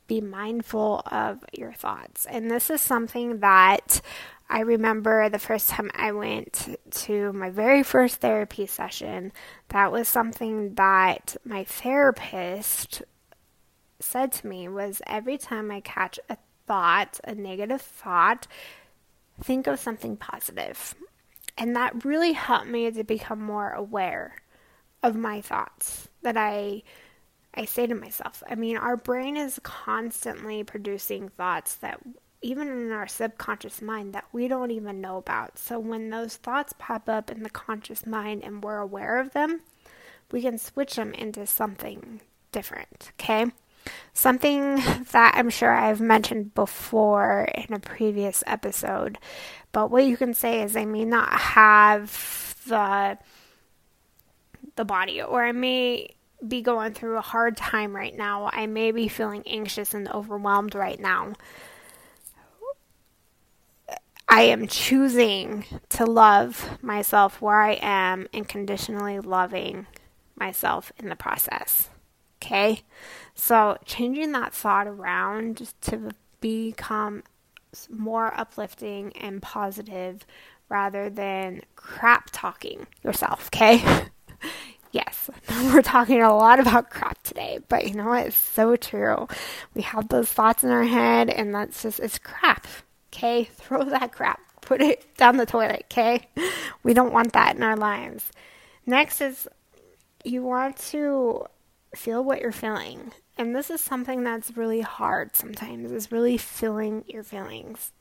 Be 0.10 0.20
mindful 0.20 1.02
of 1.06 1.46
your 1.54 1.72
thoughts. 1.72 2.26
And 2.26 2.52
this 2.52 2.70
is 2.70 2.82
something 2.82 3.40
that 3.40 4.02
I 4.50 4.62
remember 4.62 5.30
the 5.30 5.40
first 5.40 5.70
time 5.70 5.92
I 5.94 6.12
went 6.12 6.76
to 6.92 7.32
my 7.32 7.52
very 7.52 7.84
first 7.84 8.18
therapy 8.18 8.66
session, 8.66 9.32
that 9.70 9.92
was 9.92 10.08
something 10.08 10.74
that 10.74 11.38
my 11.46 11.64
therapist 11.64 13.04
said 14.00 14.32
to 14.32 14.48
me 14.48 14.68
was 14.68 15.02
every 15.06 15.38
time 15.38 15.70
I 15.70 15.82
catch 15.82 16.20
a 16.30 16.38
thought, 16.66 17.20
a 17.24 17.36
negative 17.36 17.82
thought, 17.82 18.48
think 19.42 19.68
of 19.68 19.80
something 19.80 20.18
positive. 20.18 20.96
And 21.56 21.76
that 21.76 22.04
really 22.04 22.34
helped 22.34 22.68
me 22.68 22.90
to 22.90 23.04
become 23.04 23.42
more 23.42 23.72
aware 23.72 24.36
of 25.04 25.16
my 25.16 25.42
thoughts 25.42 26.10
that 26.24 26.38
I 26.38 26.84
I 27.54 27.66
say 27.66 27.88
to 27.88 27.96
myself, 27.96 28.44
I 28.50 28.56
mean, 28.56 28.78
our 28.78 28.96
brain 28.96 29.36
is 29.36 29.60
constantly 29.64 30.64
producing 30.64 31.30
thoughts 31.30 31.76
that 31.76 32.00
even 32.42 32.70
in 32.70 32.92
our 32.92 33.08
subconscious 33.08 33.82
mind 33.82 34.14
that 34.14 34.26
we 34.32 34.48
don't 34.48 34.72
even 34.72 35.02
know 35.02 35.18
about. 35.18 35.58
So 35.58 35.78
when 35.78 36.10
those 36.10 36.38
thoughts 36.38 36.74
pop 36.78 37.10
up 37.10 37.30
in 37.30 37.44
the 37.44 37.50
conscious 37.50 38.06
mind 38.06 38.44
and 38.44 38.64
we're 38.64 38.78
aware 38.78 39.20
of 39.20 39.34
them, 39.34 39.62
we 40.32 40.42
can 40.42 40.58
switch 40.58 40.96
them 40.96 41.14
into 41.14 41.46
something 41.46 42.22
different, 42.52 43.12
okay? 43.20 43.48
Something 44.14 44.76
that 45.12 45.34
I'm 45.36 45.50
sure 45.50 45.74
I've 45.74 46.02
mentioned 46.02 46.54
before 46.54 47.50
in 47.56 47.74
a 47.74 47.80
previous 47.80 48.44
episode, 48.48 49.18
but 49.72 49.92
what 49.92 50.06
you 50.06 50.16
can 50.16 50.34
say 50.34 50.62
is 50.62 50.76
I 50.76 50.86
may 50.86 51.06
not 51.06 51.32
have 51.34 52.56
the 52.68 53.18
the 54.76 54.86
body 54.86 55.22
or 55.22 55.44
I 55.44 55.52
may 55.52 56.16
be 56.48 56.62
going 56.62 56.94
through 56.94 57.18
a 57.18 57.22
hard 57.22 57.58
time 57.58 57.96
right 57.96 58.16
now. 58.16 58.50
I 58.52 58.66
may 58.68 58.92
be 58.92 59.08
feeling 59.08 59.44
anxious 59.46 59.94
and 59.94 60.10
overwhelmed 60.10 60.76
right 60.76 61.00
now. 61.00 61.34
I 64.28 64.44
am 64.44 64.68
choosing 64.68 65.66
to 65.90 66.06
love 66.06 66.78
myself 66.84 67.42
where 67.42 67.62
I 67.62 67.80
am 67.82 68.28
and 68.32 68.48
conditionally 68.48 69.20
loving 69.20 69.88
myself 70.36 70.92
in 71.00 71.10
the 71.10 71.16
process. 71.16 71.90
Okay? 72.38 72.84
So, 73.34 73.78
changing 73.86 74.32
that 74.34 74.54
thought 74.54 74.88
around 74.88 75.74
to 75.82 76.12
become 76.42 77.24
more 77.90 78.34
uplifting 78.40 79.14
and 79.18 79.42
positive 79.42 80.26
rather 80.70 81.10
than 81.10 81.62
crap 81.76 82.30
talking 82.32 82.86
yourself. 83.04 83.50
Okay? 83.54 83.84
Yes, 84.92 85.30
we're 85.50 85.82
talking 85.82 86.22
a 86.22 86.36
lot 86.36 86.60
about 86.60 86.90
crap 86.90 87.22
today, 87.24 87.60
but 87.68 87.88
you 87.88 87.94
know 87.94 88.08
what? 88.08 88.28
It's 88.28 88.38
so 88.38 88.76
true. 88.76 89.28
We 89.76 89.84
have 89.84 90.10
those 90.10 90.30
thoughts 90.32 90.64
in 90.64 90.72
our 90.72 90.84
head, 90.84 91.30
and 91.30 91.54
that's 91.54 91.84
just, 91.84 92.00
it's 92.00 92.18
crap. 92.18 92.66
Okay? 93.14 93.44
Throw 93.54 93.84
that 93.84 94.12
crap. 94.12 94.40
Put 94.62 94.82
it 94.82 95.16
down 95.16 95.38
the 95.38 95.46
toilet, 95.46 95.86
okay? 95.92 96.28
We 96.84 96.94
don't 96.94 97.14
want 97.14 97.34
that 97.34 97.56
in 97.56 97.64
our 97.64 97.76
lives. 97.76 98.32
Next 98.86 99.22
is 99.22 99.48
you 100.24 100.44
want 100.44 100.78
to 100.78 101.46
feel 101.96 102.24
what 102.24 102.42
you're 102.42 102.52
feeling. 102.52 103.12
And 103.38 103.56
this 103.56 103.70
is 103.70 103.82
something 103.82 104.24
that's 104.24 104.58
really 104.58 104.82
hard 104.82 105.36
sometimes, 105.36 105.92
is 105.92 106.12
really 106.12 106.38
feeling 106.38 107.04
your 107.08 107.24
feelings. 107.24 107.92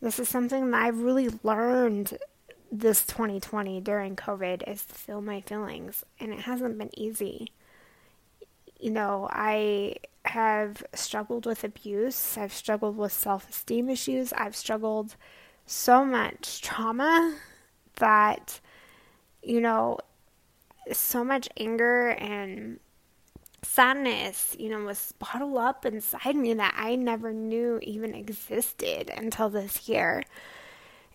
This 0.00 0.18
is 0.18 0.28
something 0.28 0.70
that 0.70 0.82
I've 0.82 1.00
really 1.02 1.30
learned 1.42 2.18
this 2.78 3.06
2020 3.06 3.80
during 3.82 4.16
COVID 4.16 4.68
is 4.68 4.84
to 4.86 4.94
feel 4.94 5.20
my 5.20 5.40
feelings, 5.40 6.04
and 6.18 6.32
it 6.32 6.40
hasn't 6.40 6.76
been 6.76 6.90
easy. 6.98 7.52
You 8.80 8.90
know, 8.90 9.28
I 9.30 9.96
have 10.24 10.82
struggled 10.92 11.46
with 11.46 11.62
abuse, 11.62 12.36
I've 12.36 12.52
struggled 12.52 12.96
with 12.96 13.12
self 13.12 13.48
esteem 13.48 13.88
issues, 13.88 14.32
I've 14.32 14.56
struggled 14.56 15.14
so 15.66 16.04
much 16.04 16.62
trauma 16.62 17.36
that, 17.96 18.60
you 19.40 19.60
know, 19.60 19.98
so 20.92 21.22
much 21.22 21.48
anger 21.56 22.08
and 22.08 22.80
sadness, 23.62 24.56
you 24.58 24.68
know, 24.68 24.84
was 24.84 25.14
bottled 25.20 25.56
up 25.56 25.86
inside 25.86 26.34
me 26.34 26.54
that 26.54 26.74
I 26.76 26.96
never 26.96 27.32
knew 27.32 27.78
even 27.82 28.16
existed 28.16 29.12
until 29.16 29.48
this 29.48 29.88
year. 29.88 30.24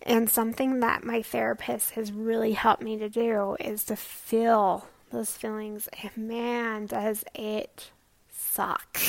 And 0.03 0.29
something 0.29 0.79
that 0.79 1.03
my 1.03 1.21
therapist 1.21 1.91
has 1.91 2.11
really 2.11 2.53
helped 2.53 2.81
me 2.81 2.97
to 2.97 3.09
do 3.09 3.57
is 3.59 3.83
to 3.85 3.95
feel 3.95 4.87
those 5.11 5.35
feelings. 5.35 5.89
And 6.03 6.27
man, 6.29 6.85
does 6.85 7.23
it 7.35 7.91
suck. 8.31 8.99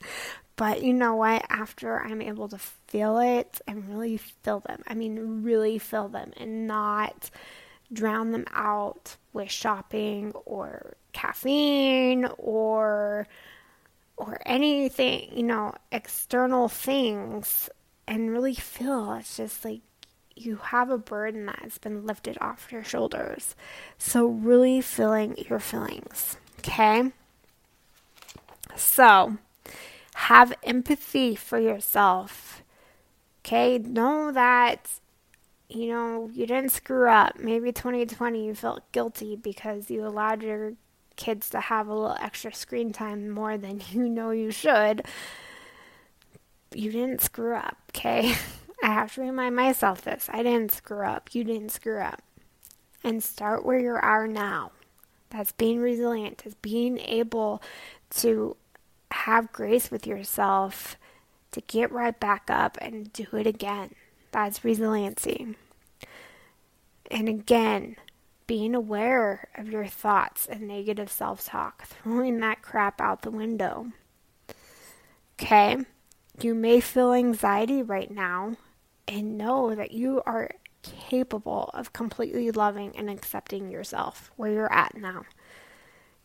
but 0.56 0.82
you 0.82 0.92
know 0.92 1.14
what? 1.14 1.44
After 1.48 2.00
I'm 2.00 2.20
able 2.20 2.48
to 2.48 2.58
feel 2.58 3.18
it 3.18 3.60
and 3.66 3.96
really 3.96 4.16
feel 4.16 4.60
them, 4.60 4.82
I 4.86 4.94
mean, 4.94 5.42
really 5.42 5.78
feel 5.78 6.08
them 6.08 6.32
and 6.36 6.66
not 6.66 7.30
drown 7.92 8.30
them 8.30 8.44
out 8.52 9.16
with 9.32 9.50
shopping 9.50 10.32
or 10.44 10.94
caffeine 11.12 12.26
or 12.38 13.26
or 14.16 14.38
anything, 14.44 15.30
you 15.34 15.42
know, 15.42 15.72
external 15.90 16.68
things 16.68 17.70
and 18.06 18.30
really 18.30 18.54
feel 18.54 19.14
it's 19.14 19.38
just 19.38 19.64
like 19.64 19.80
you 20.40 20.56
have 20.56 20.90
a 20.90 20.98
burden 20.98 21.46
that 21.46 21.60
has 21.62 21.78
been 21.78 22.06
lifted 22.06 22.38
off 22.40 22.72
your 22.72 22.84
shoulders. 22.84 23.54
So, 23.98 24.26
really 24.26 24.80
feeling 24.80 25.36
your 25.48 25.60
feelings, 25.60 26.36
okay? 26.58 27.12
So, 28.76 29.36
have 30.14 30.52
empathy 30.62 31.34
for 31.34 31.58
yourself, 31.58 32.62
okay? 33.44 33.78
Know 33.78 34.32
that, 34.32 34.88
you 35.68 35.88
know, 35.88 36.30
you 36.32 36.46
didn't 36.46 36.72
screw 36.72 37.08
up. 37.08 37.38
Maybe 37.38 37.72
2020 37.72 38.46
you 38.46 38.54
felt 38.54 38.90
guilty 38.92 39.36
because 39.36 39.90
you 39.90 40.04
allowed 40.04 40.42
your 40.42 40.74
kids 41.16 41.50
to 41.50 41.60
have 41.60 41.86
a 41.86 41.94
little 41.94 42.16
extra 42.20 42.52
screen 42.52 42.92
time 42.92 43.28
more 43.28 43.58
than 43.58 43.80
you 43.92 44.08
know 44.08 44.30
you 44.30 44.50
should. 44.50 45.02
You 46.72 46.92
didn't 46.92 47.20
screw 47.20 47.54
up, 47.54 47.76
okay? 47.90 48.34
I 48.82 48.88
have 48.88 49.14
to 49.14 49.20
remind 49.20 49.56
myself 49.56 50.02
this. 50.02 50.28
I 50.32 50.42
didn't 50.42 50.72
screw 50.72 51.04
up. 51.04 51.34
You 51.34 51.44
didn't 51.44 51.70
screw 51.70 52.00
up. 52.00 52.22
And 53.04 53.22
start 53.22 53.64
where 53.64 53.78
you 53.78 53.92
are 53.92 54.26
now. 54.26 54.72
That's 55.30 55.52
being 55.52 55.80
resilient, 55.80 56.42
is 56.44 56.54
being 56.56 56.98
able 56.98 57.62
to 58.16 58.56
have 59.10 59.52
grace 59.52 59.90
with 59.90 60.06
yourself, 60.06 60.96
to 61.52 61.60
get 61.62 61.92
right 61.92 62.18
back 62.18 62.48
up 62.48 62.78
and 62.80 63.12
do 63.12 63.26
it 63.32 63.46
again. 63.46 63.94
That's 64.32 64.64
resiliency. 64.64 65.56
And 67.10 67.28
again, 67.28 67.96
being 68.46 68.74
aware 68.74 69.48
of 69.56 69.68
your 69.68 69.86
thoughts 69.86 70.46
and 70.46 70.62
negative 70.62 71.10
self 71.10 71.44
talk, 71.44 71.86
throwing 71.86 72.40
that 72.40 72.62
crap 72.62 73.00
out 73.00 73.22
the 73.22 73.30
window. 73.30 73.92
Okay? 75.40 75.78
You 76.40 76.54
may 76.54 76.80
feel 76.80 77.12
anxiety 77.12 77.82
right 77.82 78.10
now, 78.10 78.56
and 79.10 79.36
know 79.36 79.74
that 79.74 79.90
you 79.90 80.22
are 80.24 80.50
capable 80.82 81.70
of 81.74 81.92
completely 81.92 82.50
loving 82.52 82.96
and 82.96 83.10
accepting 83.10 83.70
yourself 83.70 84.30
where 84.36 84.52
you're 84.52 84.72
at 84.72 84.96
now. 84.96 85.24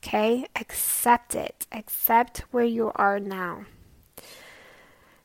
Okay? 0.02 0.46
Accept 0.56 1.36
it. 1.36 1.66
Accept 1.72 2.46
where 2.52 2.64
you 2.64 2.92
are 2.96 3.20
now. 3.20 3.66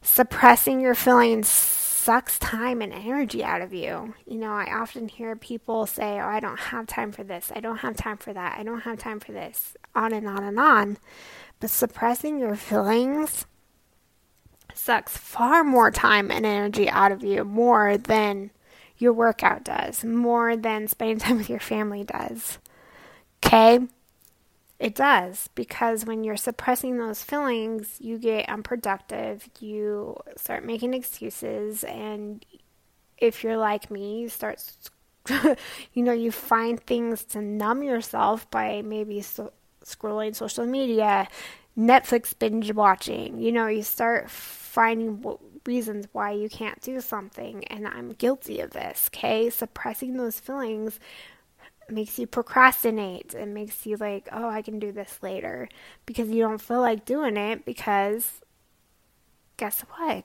Suppressing 0.00 0.80
your 0.80 0.94
feelings 0.94 1.48
sucks 1.48 2.38
time 2.38 2.80
and 2.80 2.94
energy 2.94 3.44
out 3.44 3.60
of 3.60 3.74
you. 3.74 4.14
You 4.26 4.38
know, 4.38 4.52
I 4.52 4.72
often 4.72 5.06
hear 5.06 5.36
people 5.36 5.84
say, 5.84 6.18
Oh, 6.18 6.26
I 6.26 6.40
don't 6.40 6.58
have 6.58 6.86
time 6.86 7.12
for 7.12 7.22
this. 7.22 7.52
I 7.54 7.60
don't 7.60 7.76
have 7.78 7.96
time 7.96 8.16
for 8.16 8.32
that. 8.32 8.58
I 8.58 8.62
don't 8.62 8.80
have 8.80 8.98
time 8.98 9.20
for 9.20 9.32
this. 9.32 9.76
On 9.94 10.14
and 10.14 10.26
on 10.26 10.42
and 10.42 10.58
on. 10.58 10.96
But 11.60 11.68
suppressing 11.68 12.38
your 12.38 12.56
feelings 12.56 13.44
sucks 14.80 15.16
far 15.16 15.62
more 15.62 15.90
time 15.90 16.30
and 16.30 16.46
energy 16.46 16.88
out 16.88 17.12
of 17.12 17.22
you 17.22 17.44
more 17.44 17.98
than 17.98 18.50
your 18.98 19.12
workout 19.12 19.64
does, 19.64 20.04
more 20.04 20.56
than 20.56 20.88
spending 20.88 21.18
time 21.18 21.36
with 21.38 21.50
your 21.50 21.60
family 21.60 22.04
does. 22.04 22.58
Okay? 23.44 23.80
It 24.78 24.94
does 24.94 25.48
because 25.54 26.06
when 26.06 26.24
you're 26.24 26.36
suppressing 26.38 26.96
those 26.96 27.22
feelings, 27.22 27.96
you 28.00 28.18
get 28.18 28.48
unproductive, 28.48 29.48
you 29.60 30.16
start 30.36 30.64
making 30.64 30.94
excuses, 30.94 31.84
and 31.84 32.44
if 33.18 33.44
you're 33.44 33.58
like 33.58 33.90
me, 33.90 34.20
you 34.20 34.30
start, 34.30 34.64
you 35.28 36.02
know, 36.02 36.12
you 36.12 36.32
find 36.32 36.80
things 36.80 37.24
to 37.24 37.42
numb 37.42 37.82
yourself 37.82 38.50
by 38.50 38.80
maybe 38.80 39.20
so- 39.20 39.52
scrolling 39.84 40.34
social 40.34 40.64
media, 40.64 41.28
Netflix 41.76 42.36
binge 42.38 42.72
watching. 42.72 43.38
You 43.38 43.52
know, 43.52 43.66
you 43.66 43.82
start 43.82 44.30
finding 44.70 45.24
reasons 45.66 46.06
why 46.12 46.30
you 46.30 46.48
can't 46.48 46.80
do 46.80 47.00
something, 47.00 47.64
and 47.64 47.88
I'm 47.88 48.12
guilty 48.12 48.60
of 48.60 48.70
this, 48.70 49.10
okay? 49.12 49.50
Suppressing 49.50 50.16
those 50.16 50.38
feelings 50.38 51.00
makes 51.88 52.18
you 52.20 52.26
procrastinate. 52.28 53.34
It 53.34 53.48
makes 53.48 53.84
you 53.84 53.96
like, 53.96 54.28
oh, 54.30 54.48
I 54.48 54.62
can 54.62 54.78
do 54.78 54.92
this 54.92 55.18
later 55.22 55.68
because 56.06 56.28
you 56.28 56.42
don't 56.42 56.60
feel 56.60 56.80
like 56.80 57.04
doing 57.04 57.36
it 57.36 57.64
because 57.64 58.40
guess 59.56 59.80
what? 59.96 60.24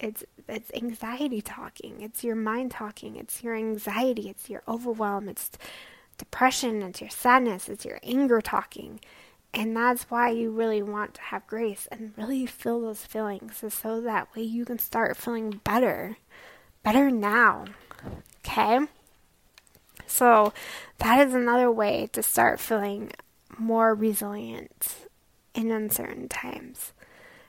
It's 0.00 0.24
it's 0.48 0.70
anxiety 0.72 1.42
talking. 1.42 2.00
It's 2.00 2.24
your 2.24 2.36
mind 2.36 2.70
talking. 2.70 3.16
It's 3.16 3.42
your 3.42 3.54
anxiety. 3.54 4.30
It's 4.30 4.48
your 4.48 4.62
overwhelm. 4.66 5.28
It's 5.28 5.50
depression. 6.16 6.82
It's 6.82 7.00
your 7.02 7.10
sadness. 7.10 7.68
It's 7.68 7.84
your 7.84 8.00
anger 8.02 8.40
talking. 8.40 9.00
And 9.54 9.76
that's 9.76 10.04
why 10.04 10.30
you 10.30 10.50
really 10.50 10.82
want 10.82 11.14
to 11.14 11.20
have 11.22 11.46
grace 11.46 11.88
and 11.90 12.12
really 12.16 12.46
feel 12.46 12.80
those 12.80 13.04
feelings 13.04 13.64
so 13.70 14.00
that 14.00 14.34
way 14.36 14.42
you 14.42 14.64
can 14.64 14.78
start 14.78 15.16
feeling 15.16 15.60
better. 15.64 16.16
Better 16.82 17.10
now. 17.10 17.64
Okay? 18.46 18.80
So, 20.06 20.52
that 20.98 21.26
is 21.26 21.34
another 21.34 21.70
way 21.70 22.08
to 22.12 22.22
start 22.22 22.60
feeling 22.60 23.12
more 23.58 23.94
resilient 23.94 25.06
in 25.54 25.70
uncertain 25.70 26.28
times. 26.28 26.92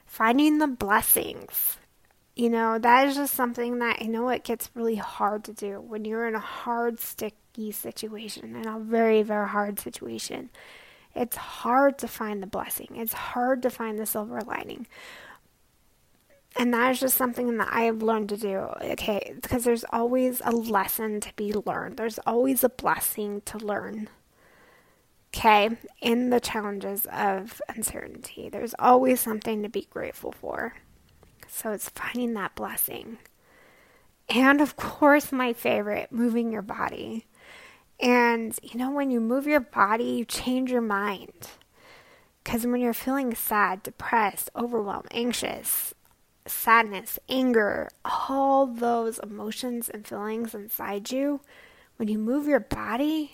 Finding 0.06 0.58
the 0.58 0.66
blessings. 0.66 1.78
You 2.34 2.50
know, 2.50 2.78
that 2.78 3.08
is 3.08 3.16
just 3.16 3.34
something 3.34 3.78
that 3.78 3.98
I 4.00 4.06
know 4.06 4.28
it 4.30 4.44
gets 4.44 4.70
really 4.74 4.96
hard 4.96 5.44
to 5.44 5.52
do 5.52 5.80
when 5.80 6.04
you're 6.04 6.26
in 6.26 6.34
a 6.34 6.40
hard, 6.40 6.98
sticky 6.98 7.70
situation, 7.72 8.56
in 8.56 8.66
a 8.66 8.78
very, 8.78 9.22
very 9.22 9.48
hard 9.48 9.78
situation 9.78 10.50
it's 11.14 11.36
hard 11.36 11.98
to 11.98 12.08
find 12.08 12.42
the 12.42 12.46
blessing. 12.46 12.88
It's 12.94 13.12
hard 13.12 13.62
to 13.62 13.70
find 13.70 13.98
the 13.98 14.06
silver 14.06 14.40
lining. 14.40 14.86
And 16.56 16.74
that 16.74 16.92
is 16.92 17.00
just 17.00 17.16
something 17.16 17.58
that 17.58 17.68
I 17.70 17.82
have 17.82 18.02
learned 18.02 18.28
to 18.30 18.36
do. 18.36 18.68
Okay, 18.82 19.34
because 19.40 19.64
there's 19.64 19.84
always 19.92 20.42
a 20.44 20.50
lesson 20.50 21.20
to 21.20 21.32
be 21.36 21.52
learned. 21.52 21.96
There's 21.96 22.18
always 22.26 22.64
a 22.64 22.68
blessing 22.68 23.42
to 23.42 23.58
learn. 23.58 24.08
Okay, 25.32 25.70
in 26.02 26.30
the 26.30 26.40
challenges 26.40 27.06
of 27.12 27.62
uncertainty, 27.68 28.48
there's 28.48 28.74
always 28.80 29.20
something 29.20 29.62
to 29.62 29.68
be 29.68 29.86
grateful 29.88 30.32
for. 30.32 30.74
So 31.46 31.70
it's 31.70 31.88
finding 31.88 32.34
that 32.34 32.56
blessing. 32.56 33.18
And 34.28 34.60
of 34.60 34.76
course, 34.76 35.30
my 35.30 35.52
favorite, 35.52 36.10
moving 36.10 36.52
your 36.52 36.62
body. 36.62 37.26
And 38.00 38.58
you 38.62 38.78
know, 38.78 38.90
when 38.90 39.10
you 39.10 39.20
move 39.20 39.46
your 39.46 39.60
body, 39.60 40.04
you 40.04 40.24
change 40.24 40.70
your 40.70 40.80
mind. 40.80 41.50
Because 42.42 42.66
when 42.66 42.80
you're 42.80 42.94
feeling 42.94 43.34
sad, 43.34 43.82
depressed, 43.82 44.50
overwhelmed, 44.56 45.08
anxious, 45.10 45.94
sadness, 46.46 47.18
anger, 47.28 47.90
all 48.04 48.66
those 48.66 49.18
emotions 49.18 49.88
and 49.88 50.06
feelings 50.06 50.54
inside 50.54 51.10
you, 51.10 51.40
when 51.96 52.08
you 52.08 52.18
move 52.18 52.46
your 52.46 52.60
body, 52.60 53.32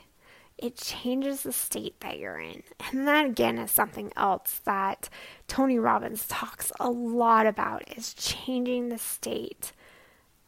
it 0.58 0.76
changes 0.76 1.42
the 1.42 1.52
state 1.52 2.00
that 2.00 2.18
you're 2.18 2.40
in. 2.40 2.62
And 2.90 3.06
that 3.06 3.26
again 3.26 3.58
is 3.58 3.70
something 3.70 4.12
else 4.16 4.60
that 4.64 5.08
Tony 5.46 5.78
Robbins 5.78 6.26
talks 6.26 6.72
a 6.80 6.90
lot 6.90 7.46
about 7.46 7.96
is 7.96 8.12
changing 8.14 8.88
the 8.88 8.98
state 8.98 9.72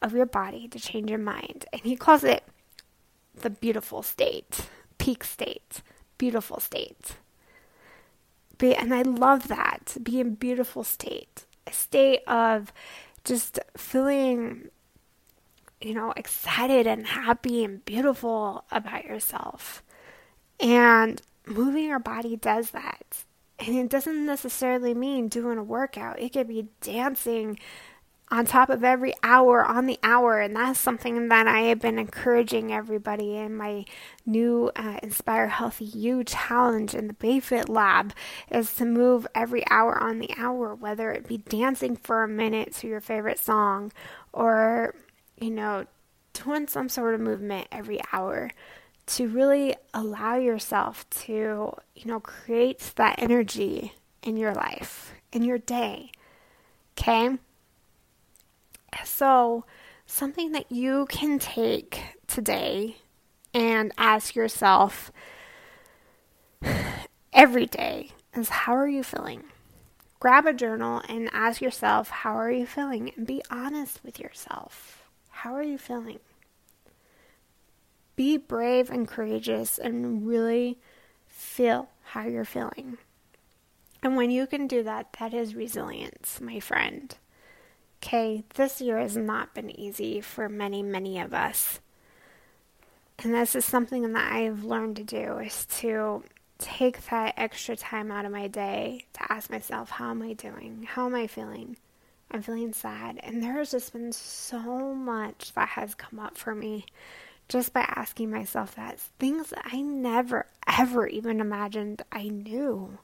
of 0.03 0.15
your 0.15 0.27
body 0.27 0.67
to 0.69 0.79
change 0.79 1.11
your 1.11 1.19
mind. 1.19 1.67
And 1.73 1.83
he 1.83 1.95
calls 1.95 2.25
it 2.25 2.43
the 3.43 3.51
beautiful 3.51 4.03
state, 4.03 4.69
peak 4.99 5.25
state, 5.25 5.83
beautiful 6.19 6.61
state. 6.61 7.17
Be, 8.59 8.75
and 8.75 8.93
I 8.93 9.03
love 9.03 9.49
that, 9.49 9.97
be 10.03 10.21
in 10.21 10.35
beautiful 10.35 10.85
state, 10.85 11.45
a 11.67 11.73
state 11.73 12.23
of 12.27 12.73
just 13.25 13.61
feeling, 13.77 14.69
you 15.81 15.95
know, 15.95 16.13
excited 16.17 16.87
and 16.87 17.07
happy 17.07 17.65
and 17.65 17.85
beautiful 17.85 18.65
about 18.71 19.05
yourself. 19.05 19.83
And 20.59 21.23
moving 21.47 21.85
your 21.85 22.01
body 22.01 22.37
does 22.37 22.71
that. 22.71 23.25
And 23.61 23.77
it 23.77 23.89
doesn't 23.89 24.27
necessarily 24.27 24.95
mean 24.95 25.29
doing 25.29 25.59
a 25.59 25.63
workout. 25.63 26.21
It 26.21 26.33
could 26.33 26.49
be 26.49 26.69
dancing 26.81 27.59
on 28.31 28.45
top 28.47 28.69
of 28.69 28.85
every 28.85 29.15
hour 29.23 29.65
on 29.65 29.87
the 29.87 29.99
hour. 30.03 30.41
And 30.41 30.55
that's 30.55 30.79
something 30.79 31.29
that 31.29 31.47
I 31.47 31.63
have 31.63 31.81
been 31.81 31.99
encouraging 31.99 32.73
everybody 32.73 33.37
in 33.37 33.57
my 33.57 33.85
new 34.27 34.71
uh, 34.77 34.99
Inspire 35.03 35.49
Healthy 35.49 35.87
You 35.87 36.25
challenge 36.25 36.95
in 36.95 37.07
the 37.07 37.15
Bei 37.15 37.41
Fit 37.41 37.69
Lab 37.69 38.13
is 38.51 38.75
to 38.75 38.85
move 38.85 39.27
every 39.35 39.65
hour 39.71 40.03
on 40.03 40.19
the 40.19 40.31
hour, 40.37 40.75
whether 40.75 41.11
it 41.11 41.27
be 41.27 41.39
dancing 41.39 41.97
for 41.97 42.23
a 42.23 42.29
minute 42.29 42.75
to 42.75 42.87
your 42.87 43.01
favorite 43.01 43.39
song 43.39 43.93
or, 44.33 44.95
you 45.41 45.51
know, 45.51 45.87
doing 46.35 46.67
some 46.67 46.89
sort 46.89 47.15
of 47.15 47.21
movement 47.21 47.67
every 47.73 48.01
hour 48.13 48.51
to 49.07 49.27
really 49.27 49.75
allow 49.95 50.37
yourself 50.37 51.09
to, 51.09 51.73
you 51.95 52.05
know, 52.05 52.21
create 52.21 52.93
that 52.97 53.15
energy 53.19 53.95
in 54.23 54.37
your 54.37 54.53
life, 54.53 55.15
in 55.33 55.43
your 55.43 55.59
day. 55.59 56.11
Okay? 56.99 57.39
So, 59.05 59.65
something 60.07 60.53
that 60.53 60.71
you 60.71 61.07
can 61.07 61.39
take 61.39 62.01
today 62.27 62.99
and 63.53 63.93
ask 63.99 64.35
yourself 64.35 65.11
every 67.33 67.67
day 67.67 68.13
is 68.35 68.49
how 68.49 68.77
are 68.77 68.89
you 68.89 69.03
feeling? 69.03 69.45
Grab 70.21 70.47
a 70.47 70.53
journal 70.53 71.03
and 71.09 71.31
ask 71.33 71.61
yourself, 71.61 72.11
how 72.11 72.37
are 72.37 72.51
you 72.51 72.67
feeling? 72.67 73.13
And 73.17 73.27
be 73.27 73.43
honest 73.51 74.03
with 74.05 74.19
yourself. 74.19 75.05
How 75.31 75.55
are 75.55 75.63
you 75.63 75.79
feeling? 75.79 76.19
Be 78.17 78.37
brave 78.37 78.91
and 78.91 79.07
courageous 79.07 79.79
and 79.79 80.27
really 80.27 80.79
feel 81.29 81.89
how 82.03 82.27
you're 82.27 82.45
feeling. 82.45 82.99
And 84.03 84.17
when 84.17 84.31
you 84.31 84.47
can 84.47 84.67
do 84.67 84.83
that, 84.83 85.15
that 85.21 85.33
is 85.33 85.55
resilience, 85.55 86.41
my 86.41 86.59
friend. 86.59 87.17
Okay, 88.03 88.45
this 88.55 88.81
year 88.81 88.99
has 88.99 89.17
not 89.17 89.55
been 89.55 89.71
easy 89.71 90.21
for 90.21 90.49
many, 90.49 90.83
many 90.83 91.21
of 91.21 91.35
us. 91.35 91.81
And 93.19 93.35
this 93.35 93.57
is 93.57 93.65
something 93.65 94.13
that 94.13 94.33
I've 94.33 94.63
learned 94.63 94.97
to 94.97 95.05
do 95.05 95.39
is 95.39 95.67
to 95.81 96.23
take 96.59 97.09
that 97.11 97.35
extra 97.37 97.77
time 97.77 98.13
out 98.13 98.25
of 98.25 98.33
my 98.33 98.47
day 98.47 99.07
to 99.15 99.33
ask 99.33 99.51
myself, 99.51 99.91
how 99.91 100.11
am 100.11 100.23
I 100.23 100.33
doing? 100.33 100.87
How 100.89 101.07
am 101.07 101.15
I 101.15 101.27
feeling? 101.27 101.77
I'm 102.31 102.43
feeling 102.43 102.73
sad. 102.73 103.19
And 103.23 103.43
there 103.43 103.55
has 103.55 103.73
just 103.73 103.93
been 103.93 104.13
so 104.13 104.95
much 104.95 105.53
that 105.55 105.71
has 105.71 105.95
come 105.95 106.21
up 106.21 106.37
for 106.37 106.55
me 106.55 106.87
just 107.49 107.73
by 107.73 107.81
asking 107.81 108.31
myself 108.31 108.77
that. 108.77 109.01
Things 109.01 109.51
that 109.51 109.63
I 109.65 109.81
never, 109.81 110.47
ever 110.67 111.07
even 111.07 111.41
imagined 111.41 112.03
I 112.13 112.29
knew. 112.29 112.99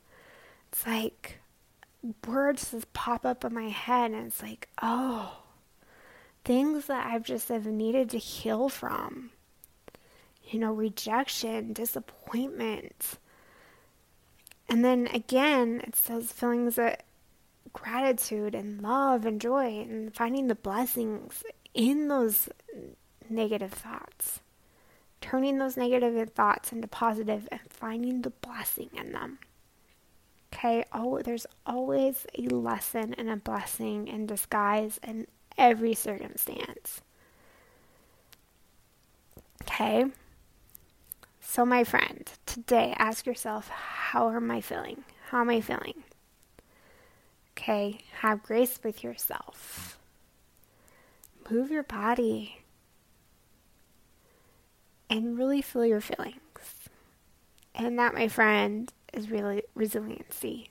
It's 0.70 0.86
like 0.86 1.38
words 2.26 2.70
just 2.70 2.92
pop 2.92 3.24
up 3.24 3.44
in 3.44 3.54
my 3.54 3.68
head, 3.68 4.10
and 4.10 4.26
it's 4.26 4.42
like, 4.42 4.68
oh, 4.82 5.42
things 6.44 6.86
that 6.86 7.06
I've 7.06 7.22
just 7.22 7.48
have 7.48 7.66
needed 7.66 8.10
to 8.10 8.18
heal 8.18 8.68
from. 8.68 9.30
You 10.50 10.58
know, 10.58 10.72
rejection, 10.72 11.72
disappointment. 11.72 13.18
And 14.68 14.84
then 14.84 15.08
again, 15.12 15.80
it 15.84 15.96
says 15.96 16.32
feelings 16.32 16.78
of 16.78 16.96
gratitude 17.72 18.54
and 18.54 18.82
love 18.82 19.24
and 19.26 19.40
joy 19.40 19.80
and 19.80 20.14
finding 20.14 20.46
the 20.48 20.54
blessings 20.54 21.42
in 21.72 22.08
those 22.08 22.48
negative 23.28 23.72
thoughts. 23.72 24.40
Turning 25.20 25.58
those 25.58 25.76
negative 25.76 26.30
thoughts 26.30 26.72
into 26.72 26.86
positive 26.86 27.48
and 27.50 27.60
finding 27.70 28.22
the 28.22 28.30
blessing 28.30 28.90
in 28.94 29.12
them. 29.12 29.38
Okay, 30.64 30.82
oh, 30.94 31.20
there's 31.22 31.46
always 31.66 32.26
a 32.38 32.42
lesson 32.48 33.12
and 33.18 33.28
a 33.28 33.36
blessing 33.36 34.08
in 34.08 34.24
disguise 34.24 34.98
in 35.06 35.26
every 35.58 35.92
circumstance. 35.92 37.02
Okay, 39.62 40.06
so, 41.38 41.66
my 41.66 41.84
friend, 41.84 42.32
today 42.46 42.94
ask 42.96 43.26
yourself, 43.26 43.68
how 43.68 44.30
am 44.30 44.50
I 44.50 44.62
feeling? 44.62 45.04
How 45.28 45.42
am 45.42 45.50
I 45.50 45.60
feeling? 45.60 46.02
Okay, 47.50 47.98
have 48.20 48.42
grace 48.42 48.80
with 48.82 49.04
yourself. 49.04 49.98
Move 51.50 51.70
your 51.70 51.82
body 51.82 52.62
and 55.10 55.36
really 55.36 55.60
feel 55.60 55.84
your 55.84 56.00
feelings. 56.00 56.40
And 57.74 57.98
that, 57.98 58.14
my 58.14 58.28
friend, 58.28 58.90
is 59.16 59.30
really 59.30 59.62
resiliency. 59.74 60.70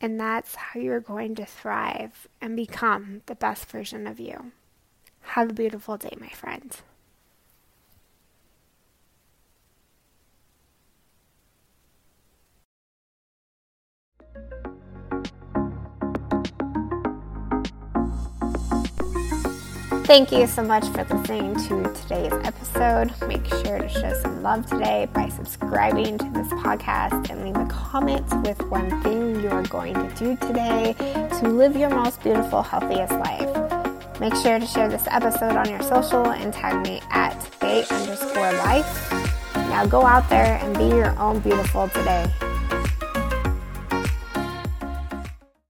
And 0.00 0.18
that's 0.18 0.54
how 0.56 0.80
you're 0.80 1.00
going 1.00 1.34
to 1.36 1.46
thrive 1.46 2.28
and 2.40 2.56
become 2.56 3.22
the 3.26 3.34
best 3.34 3.66
version 3.66 4.06
of 4.06 4.18
you. 4.18 4.52
Have 5.20 5.50
a 5.50 5.54
beautiful 5.54 5.96
day, 5.96 6.16
my 6.20 6.30
friend. 6.30 6.76
Thank 20.04 20.32
you 20.32 20.48
so 20.48 20.62
much 20.62 20.84
for 20.88 21.04
listening 21.04 21.54
to 21.68 21.94
today's 22.02 22.32
episode. 22.44 23.12
Make 23.28 23.46
sure 23.46 23.78
to 23.78 23.88
show 23.88 24.12
some 24.20 24.42
love 24.42 24.66
today 24.66 25.08
by 25.12 25.28
subscribing 25.28 26.18
to 26.18 26.24
this 26.30 26.48
podcast 26.48 27.30
and 27.30 27.44
leave 27.44 27.56
a 27.56 27.66
comment 27.66 28.26
with 28.42 28.60
one 28.68 29.00
thing 29.02 29.40
you're 29.40 29.62
going 29.64 29.94
to 29.94 30.14
do 30.16 30.36
today 30.36 30.94
to 31.38 31.48
live 31.48 31.76
your 31.76 31.88
most 31.88 32.20
beautiful, 32.22 32.62
healthiest 32.62 33.12
life. 33.12 34.20
Make 34.20 34.34
sure 34.34 34.58
to 34.58 34.66
share 34.66 34.88
this 34.88 35.06
episode 35.06 35.56
on 35.56 35.70
your 35.70 35.82
social 35.82 36.26
and 36.26 36.52
tag 36.52 36.84
me 36.84 37.00
at 37.10 37.36
bei 37.60 37.84
underscore 37.88 38.52
life. 38.54 39.12
Now 39.54 39.86
go 39.86 40.04
out 40.04 40.28
there 40.28 40.58
and 40.62 40.76
be 40.76 40.88
your 40.88 41.16
own 41.18 41.38
beautiful 41.38 41.88
today. 41.88 42.26